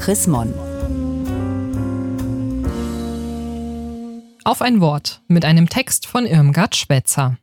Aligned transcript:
Chris 0.00 0.26
Mon. 0.26 0.54
Auf 4.44 4.62
ein 4.62 4.80
Wort 4.80 5.20
mit 5.28 5.44
einem 5.44 5.68
Text 5.68 6.06
von 6.06 6.24
Irmgard 6.24 6.74
Schwetzer. 6.74 7.36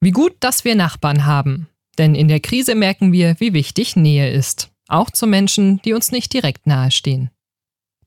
Wie 0.00 0.10
gut, 0.10 0.34
dass 0.40 0.64
wir 0.64 0.74
Nachbarn 0.74 1.26
haben, 1.26 1.68
denn 1.96 2.16
in 2.16 2.26
der 2.26 2.40
Krise 2.40 2.74
merken 2.74 3.12
wir, 3.12 3.36
wie 3.38 3.52
wichtig 3.52 3.94
Nähe 3.94 4.28
ist, 4.30 4.72
auch 4.88 5.10
zu 5.10 5.28
Menschen, 5.28 5.80
die 5.82 5.92
uns 5.92 6.10
nicht 6.10 6.32
direkt 6.32 6.66
nahestehen. 6.66 7.30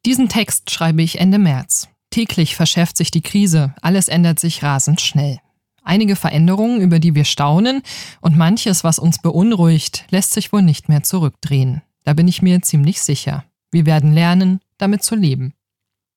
Diesen 0.05 0.27
Text 0.27 0.69
schreibe 0.69 1.01
ich 1.01 1.21
Ende 1.21 1.39
März. 1.39 1.87
Täglich 2.09 2.57
verschärft 2.57 2.97
sich 2.97 3.11
die 3.11 3.21
Krise, 3.21 3.73
alles 3.81 4.09
ändert 4.09 4.41
sich 4.41 4.61
rasend 4.61 4.99
schnell. 4.99 5.39
Einige 5.83 6.17
Veränderungen, 6.17 6.81
über 6.81 6.99
die 6.99 7.15
wir 7.15 7.23
staunen, 7.23 7.81
und 8.19 8.37
manches, 8.37 8.83
was 8.83 8.99
uns 8.99 9.21
beunruhigt, 9.21 10.05
lässt 10.09 10.33
sich 10.33 10.51
wohl 10.51 10.63
nicht 10.63 10.89
mehr 10.89 11.03
zurückdrehen. 11.03 11.81
Da 12.03 12.13
bin 12.13 12.27
ich 12.27 12.41
mir 12.41 12.61
ziemlich 12.61 13.01
sicher. 13.01 13.45
Wir 13.71 13.85
werden 13.85 14.13
lernen, 14.13 14.59
damit 14.77 15.03
zu 15.03 15.15
leben. 15.15 15.53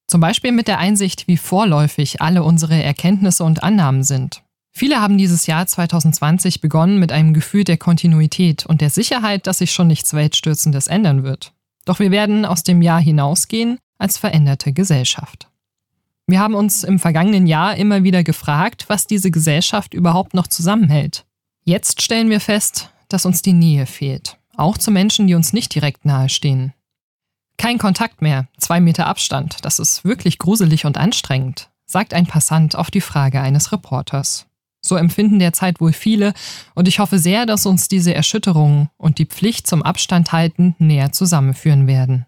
Zum 0.07 0.21
Beispiel 0.21 0.53
mit 0.53 0.69
der 0.69 0.79
Einsicht, 0.79 1.29
wie 1.29 1.37
vorläufig 1.37 2.21
alle 2.21 2.43
unsere 2.43 2.83
Erkenntnisse 2.83 3.45
und 3.45 3.63
Annahmen 3.63 4.03
sind. 4.03 4.43
Viele 4.71 5.01
haben 5.01 5.19
dieses 5.19 5.47
Jahr 5.47 5.67
2020 5.67 6.61
begonnen 6.61 6.99
mit 6.99 7.13
einem 7.13 7.33
Gefühl 7.33 7.63
der 7.63 7.77
Kontinuität 7.77 8.67
und 8.67 8.81
der 8.81 8.91
Sicherheit, 8.91 9.47
dass 9.47 9.59
sich 9.59 9.73
schon 9.73 9.87
nichts 9.87 10.13
Weltstürzendes 10.15 10.89
ändern 10.89 11.23
wird. 11.23 11.53
Doch 11.85 12.01
wir 12.01 12.11
werden 12.11 12.45
aus 12.45 12.65
dem 12.65 12.83
Jahr 12.83 13.01
hinausgehen 13.01 13.79
als 13.99 14.19
veränderte 14.19 14.73
Gesellschaft. 14.73 15.49
Wir 16.27 16.41
haben 16.41 16.55
uns 16.55 16.85
im 16.85 16.99
vergangenen 16.99 17.47
Jahr 17.47 17.77
immer 17.77 18.03
wieder 18.03 18.25
gefragt, 18.25 18.87
was 18.89 19.07
diese 19.07 19.31
Gesellschaft 19.31 19.95
überhaupt 19.95 20.35
noch 20.35 20.47
zusammenhält. 20.47 21.25
Jetzt 21.65 22.03
stellen 22.03 22.31
wir 22.31 22.41
fest, 22.41 22.91
dass 23.09 23.27
uns 23.27 23.43
die 23.43 23.53
Nähe 23.53 23.87
fehlt, 23.87 24.39
auch 24.57 24.79
zu 24.79 24.91
Menschen, 24.91 25.27
die 25.27 25.35
uns 25.35 25.53
nicht 25.53 25.75
direkt 25.75 26.05
nahestehen. 26.05 26.73
Kein 27.57 27.79
Kontakt 27.79 28.21
mehr, 28.23 28.49
zwei 28.59 28.81
Meter 28.81 29.07
Abstand, 29.07 29.65
das 29.65 29.79
ist 29.79 30.05
wirklich 30.05 30.39
gruselig 30.39 30.87
und 30.87 30.99
anstrengend, 30.99 31.71
sagt 31.87 32.15
ein 32.15 32.27
Passant 32.27 32.77
auf 32.77 32.91
die 32.91 33.01
Frage 33.01 33.41
eines 33.41 33.73
Reporters. 33.73 34.47
So 34.81 34.97
empfinden 34.97 35.39
derzeit 35.39 35.81
wohl 35.81 35.95
viele, 35.95 36.35
und 36.75 36.89
ich 36.89 36.99
hoffe 36.99 37.19
sehr, 37.19 37.47
dass 37.47 37.65
uns 37.65 37.89
diese 37.89 38.15
Erschütterungen 38.15 38.91
und 38.99 39.19
die 39.19 39.25
Pflicht 39.25 39.67
zum 39.67 39.83
Abstand 39.83 40.33
halten 40.33 40.77
näher 40.79 41.13
zusammenführen 41.13 41.87
werden. 41.87 42.27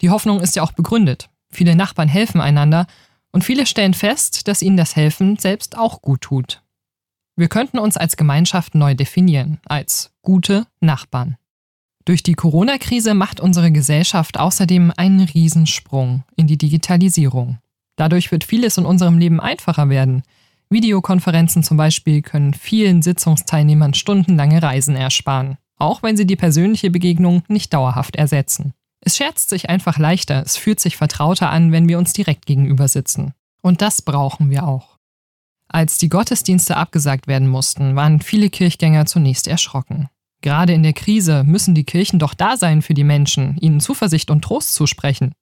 Die 0.00 0.08
Hoffnung 0.08 0.40
ist 0.40 0.56
ja 0.56 0.62
auch 0.62 0.72
begründet. 0.72 1.28
Viele 1.50 1.76
Nachbarn 1.76 2.08
helfen 2.08 2.40
einander 2.40 2.86
und 3.32 3.44
viele 3.44 3.66
stellen 3.66 3.92
fest, 3.92 4.48
dass 4.48 4.62
ihnen 4.62 4.78
das 4.78 4.96
Helfen 4.96 5.36
selbst 5.36 5.76
auch 5.76 6.00
gut 6.00 6.22
tut. 6.22 6.62
Wir 7.36 7.48
könnten 7.48 7.78
uns 7.78 7.96
als 7.96 8.16
Gemeinschaft 8.16 8.74
neu 8.74 8.94
definieren, 8.94 9.60
als 9.66 10.12
gute 10.22 10.66
Nachbarn. 10.80 11.36
Durch 12.10 12.24
die 12.24 12.34
Corona-Krise 12.34 13.14
macht 13.14 13.38
unsere 13.38 13.70
Gesellschaft 13.70 14.36
außerdem 14.36 14.92
einen 14.96 15.20
Riesensprung 15.20 16.24
in 16.34 16.48
die 16.48 16.58
Digitalisierung. 16.58 17.58
Dadurch 17.94 18.32
wird 18.32 18.42
vieles 18.42 18.78
in 18.78 18.84
unserem 18.84 19.16
Leben 19.16 19.38
einfacher 19.38 19.88
werden. 19.90 20.24
Videokonferenzen 20.70 21.62
zum 21.62 21.76
Beispiel 21.76 22.20
können 22.20 22.52
vielen 22.52 23.02
Sitzungsteilnehmern 23.02 23.94
stundenlange 23.94 24.60
Reisen 24.60 24.96
ersparen, 24.96 25.56
auch 25.76 26.02
wenn 26.02 26.16
sie 26.16 26.26
die 26.26 26.34
persönliche 26.34 26.90
Begegnung 26.90 27.44
nicht 27.46 27.72
dauerhaft 27.72 28.16
ersetzen. 28.16 28.72
Es 29.00 29.16
scherzt 29.16 29.48
sich 29.48 29.70
einfach 29.70 29.96
leichter, 29.96 30.42
es 30.44 30.56
fühlt 30.56 30.80
sich 30.80 30.96
vertrauter 30.96 31.50
an, 31.50 31.70
wenn 31.70 31.88
wir 31.88 31.98
uns 31.98 32.12
direkt 32.12 32.44
gegenüber 32.44 32.88
sitzen. 32.88 33.34
Und 33.62 33.82
das 33.82 34.02
brauchen 34.02 34.50
wir 34.50 34.66
auch. 34.66 34.98
Als 35.68 35.96
die 35.96 36.08
Gottesdienste 36.08 36.76
abgesagt 36.76 37.28
werden 37.28 37.46
mussten, 37.46 37.94
waren 37.94 38.20
viele 38.20 38.50
Kirchgänger 38.50 39.06
zunächst 39.06 39.46
erschrocken. 39.46 40.08
Gerade 40.42 40.72
in 40.72 40.82
der 40.82 40.92
Krise 40.92 41.44
müssen 41.44 41.74
die 41.74 41.84
Kirchen 41.84 42.18
doch 42.18 42.34
da 42.34 42.56
sein 42.56 42.82
für 42.82 42.94
die 42.94 43.04
Menschen, 43.04 43.56
ihnen 43.60 43.80
Zuversicht 43.80 44.30
und 44.30 44.42
Trost 44.42 44.74
zusprechen. 44.74 45.32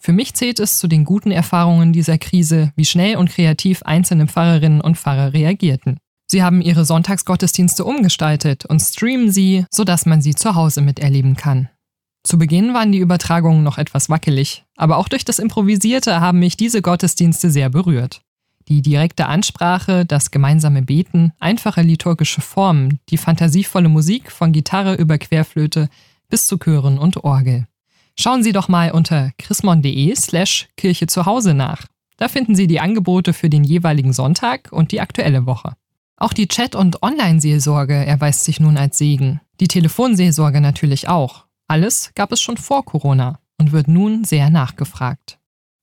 Für 0.00 0.12
mich 0.12 0.34
zählt 0.34 0.60
es 0.60 0.78
zu 0.78 0.88
den 0.88 1.04
guten 1.04 1.30
Erfahrungen 1.30 1.92
dieser 1.92 2.18
Krise, 2.18 2.72
wie 2.76 2.84
schnell 2.84 3.16
und 3.16 3.30
kreativ 3.30 3.82
einzelne 3.82 4.26
Pfarrerinnen 4.26 4.80
und 4.80 4.96
Pfarrer 4.96 5.32
reagierten. 5.32 5.98
Sie 6.30 6.42
haben 6.42 6.60
ihre 6.60 6.84
Sonntagsgottesdienste 6.84 7.84
umgestaltet 7.84 8.66
und 8.66 8.80
streamen 8.80 9.30
sie, 9.32 9.64
sodass 9.70 10.06
man 10.06 10.22
sie 10.22 10.34
zu 10.34 10.54
Hause 10.54 10.82
miterleben 10.82 11.36
kann. 11.36 11.68
Zu 12.22 12.38
Beginn 12.38 12.74
waren 12.74 12.92
die 12.92 12.98
Übertragungen 12.98 13.62
noch 13.62 13.78
etwas 13.78 14.10
wackelig, 14.10 14.64
aber 14.76 14.98
auch 14.98 15.08
durch 15.08 15.24
das 15.24 15.38
Improvisierte 15.38 16.20
haben 16.20 16.40
mich 16.40 16.56
diese 16.56 16.82
Gottesdienste 16.82 17.50
sehr 17.50 17.70
berührt. 17.70 18.20
Die 18.68 18.82
direkte 18.82 19.26
Ansprache, 19.26 20.04
das 20.04 20.30
gemeinsame 20.30 20.82
Beten, 20.82 21.32
einfache 21.40 21.80
liturgische 21.80 22.42
Formen, 22.42 23.00
die 23.08 23.16
fantasievolle 23.16 23.88
Musik 23.88 24.30
von 24.30 24.52
Gitarre 24.52 24.94
über 24.94 25.16
Querflöte 25.16 25.88
bis 26.28 26.46
zu 26.46 26.58
Chören 26.58 26.98
und 26.98 27.24
Orgel. 27.24 27.66
Schauen 28.18 28.42
Sie 28.42 28.52
doch 28.52 28.68
mal 28.68 28.90
unter 28.90 29.30
chrismon.de 29.38 30.14
slash 30.14 30.68
Kirche 30.76 31.06
zu 31.06 31.24
Hause 31.24 31.54
nach. 31.54 31.86
Da 32.18 32.28
finden 32.28 32.54
Sie 32.54 32.66
die 32.66 32.80
Angebote 32.80 33.32
für 33.32 33.48
den 33.48 33.64
jeweiligen 33.64 34.12
Sonntag 34.12 34.68
und 34.70 34.92
die 34.92 35.00
aktuelle 35.00 35.46
Woche. 35.46 35.72
Auch 36.18 36.34
die 36.34 36.48
Chat- 36.48 36.74
und 36.74 37.02
Online-Seelsorge 37.02 37.94
erweist 37.94 38.44
sich 38.44 38.60
nun 38.60 38.76
als 38.76 38.98
Segen. 38.98 39.40
Die 39.60 39.68
Telefonseelsorge 39.68 40.60
natürlich 40.60 41.08
auch. 41.08 41.46
Alles 41.68 42.10
gab 42.14 42.32
es 42.32 42.40
schon 42.40 42.56
vor 42.58 42.84
Corona 42.84 43.38
und 43.56 43.72
wird 43.72 43.88
nun 43.88 44.24
sehr 44.24 44.50
nachgefragt. 44.50 45.37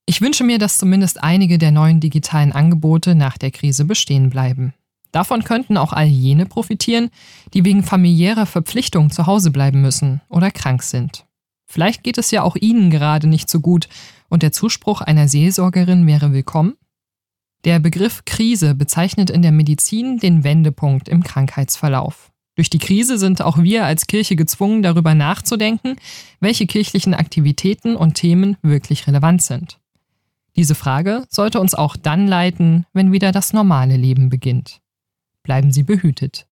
Ich 0.08 0.22
wünsche 0.22 0.44
mir, 0.44 0.60
dass 0.60 0.78
zumindest 0.78 1.24
einige 1.24 1.58
der 1.58 1.72
neuen 1.72 2.00
digitalen 2.00 2.52
Angebote 2.52 3.16
nach 3.16 3.38
der 3.38 3.50
Krise 3.50 3.86
bestehen 3.86 4.30
bleiben. 4.30 4.74
Davon 5.12 5.44
könnten 5.44 5.78
auch 5.78 5.94
all 5.94 6.06
jene 6.06 6.46
profitieren, 6.46 7.10
die 7.54 7.66
wegen 7.66 7.84
familiärer 7.84 8.46
Verpflichtungen 8.46 9.10
zu 9.10 9.26
Hause 9.26 9.50
bleiben 9.50 9.82
müssen 9.82 10.22
oder 10.30 10.52
krank 10.52 10.84
sind. 10.84 11.26
Vielleicht 11.66 12.04
geht 12.04 12.18
es 12.20 12.30
ja 12.32 12.44
auch 12.44 12.56
Ihnen 12.56 12.92
gerade 12.92 13.26
nicht 13.26 13.50
so 13.50 13.60
gut 13.60 13.88
und 14.30 14.44
der 14.44 14.52
Zuspruch 14.52 15.02
einer 15.02 15.28
Seelsorgerin 15.28 16.06
wäre 16.06 16.34
willkommen? 16.34 16.76
Der 17.64 17.80
Begriff 17.80 18.26
Krise 18.26 18.76
bezeichnet 18.76 19.32
in 19.32 19.42
der 19.42 19.52
Medizin 19.52 20.20
den 20.20 20.44
Wendepunkt 20.44 21.10
im 21.10 21.24
Krankheitsverlauf. 21.24 22.32
Durch 22.56 22.70
die 22.70 22.78
Krise 22.78 23.18
sind 23.18 23.42
auch 23.42 23.58
wir 23.58 23.86
als 23.86 24.06
Kirche 24.06 24.36
gezwungen, 24.36 24.84
darüber 24.84 25.16
nachzudenken, 25.16 25.96
welche 26.40 26.68
kirchlichen 26.68 27.16
Aktivitäten 27.16 27.96
und 27.96 28.14
Themen 28.14 28.56
wirklich 28.62 29.08
relevant 29.08 29.42
sind. 29.42 29.80
Diese 30.56 30.76
Frage 30.76 31.26
sollte 31.30 31.60
uns 31.60 31.74
auch 31.74 31.98
dann 31.98 32.28
leiten, 32.28 32.86
wenn 32.94 33.12
wieder 33.12 33.32
das 33.32 33.54
normale 33.54 33.98
Leben 33.98 34.30
beginnt. 34.30 34.82
Bleiben 35.44 35.72
Sie 35.72 35.84
behütet. 35.84 36.48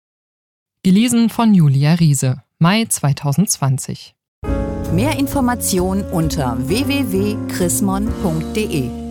Gelesen 0.84 1.30
von 1.30 1.54
Julia 1.54 1.94
Riese, 1.94 2.42
Mai 2.60 2.86
2020. 2.86 4.16
Mehr 4.92 5.18
Informationen 5.18 6.04
unter 6.12 6.58
www.chrismon.de 6.68 9.03